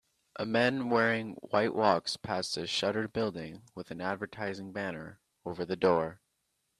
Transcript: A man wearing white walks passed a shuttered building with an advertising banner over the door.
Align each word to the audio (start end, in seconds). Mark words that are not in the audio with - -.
A 0.37 0.47
man 0.47 0.89
wearing 0.89 1.33
white 1.41 1.75
walks 1.75 2.17
passed 2.17 2.57
a 2.57 2.65
shuttered 2.65 3.13
building 3.13 3.65
with 3.75 3.91
an 3.91 4.01
advertising 4.01 4.71
banner 4.73 5.19
over 5.45 5.63
the 5.63 5.75
door. 5.75 6.21